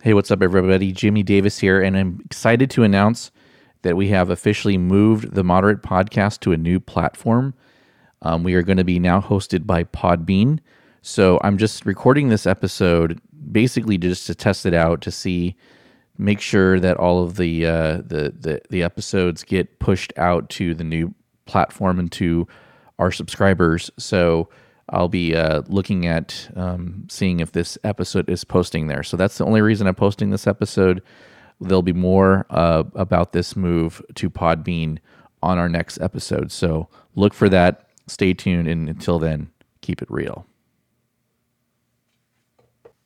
Hey, 0.00 0.14
what's 0.14 0.30
up, 0.30 0.42
everybody? 0.42 0.92
Jimmy 0.92 1.24
Davis 1.24 1.58
here, 1.58 1.82
and 1.82 1.96
I'm 1.96 2.20
excited 2.24 2.70
to 2.70 2.84
announce 2.84 3.32
that 3.82 3.96
we 3.96 4.10
have 4.10 4.30
officially 4.30 4.78
moved 4.78 5.34
the 5.34 5.42
Moderate 5.42 5.82
Podcast 5.82 6.38
to 6.42 6.52
a 6.52 6.56
new 6.56 6.78
platform. 6.78 7.52
Um, 8.22 8.44
we 8.44 8.54
are 8.54 8.62
going 8.62 8.78
to 8.78 8.84
be 8.84 9.00
now 9.00 9.20
hosted 9.20 9.66
by 9.66 9.82
Podbean. 9.82 10.60
So 11.02 11.40
I'm 11.42 11.58
just 11.58 11.84
recording 11.84 12.28
this 12.28 12.46
episode 12.46 13.20
basically 13.50 13.98
just 13.98 14.28
to 14.28 14.36
test 14.36 14.66
it 14.66 14.72
out 14.72 15.00
to 15.00 15.10
see, 15.10 15.56
make 16.16 16.40
sure 16.40 16.78
that 16.78 16.96
all 16.96 17.24
of 17.24 17.36
the 17.36 17.66
uh, 17.66 17.96
the, 17.96 18.32
the 18.38 18.62
the 18.70 18.84
episodes 18.84 19.42
get 19.42 19.80
pushed 19.80 20.12
out 20.16 20.48
to 20.50 20.76
the 20.76 20.84
new 20.84 21.12
platform 21.46 21.98
and 21.98 22.12
to 22.12 22.46
our 23.00 23.10
subscribers. 23.10 23.90
So 23.98 24.48
I'll 24.90 25.08
be 25.08 25.36
uh, 25.36 25.62
looking 25.68 26.06
at 26.06 26.48
um, 26.56 27.06
seeing 27.10 27.40
if 27.40 27.52
this 27.52 27.76
episode 27.84 28.28
is 28.28 28.44
posting 28.44 28.86
there. 28.86 29.02
So 29.02 29.16
that's 29.16 29.38
the 29.38 29.44
only 29.44 29.60
reason 29.60 29.86
I'm 29.86 29.94
posting 29.94 30.30
this 30.30 30.46
episode. 30.46 31.02
There'll 31.60 31.82
be 31.82 31.92
more 31.92 32.46
uh, 32.50 32.84
about 32.94 33.32
this 33.32 33.56
move 33.56 34.02
to 34.14 34.30
Podbean 34.30 34.98
on 35.42 35.58
our 35.58 35.68
next 35.68 36.00
episode. 36.00 36.52
So 36.52 36.88
look 37.14 37.34
for 37.34 37.48
that. 37.48 37.88
Stay 38.06 38.32
tuned. 38.32 38.68
And 38.68 38.88
until 38.88 39.18
then, 39.18 39.50
keep 39.80 40.00
it 40.00 40.10
real. 40.10 40.46